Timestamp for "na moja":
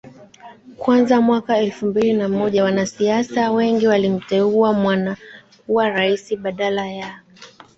2.13-2.63